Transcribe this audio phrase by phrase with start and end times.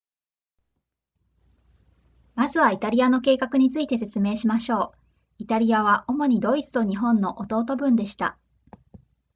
[2.33, 4.95] まずはイタリアの計画について説明しましょう
[5.37, 8.39] イタリアは主にドイツと日本の弟分でした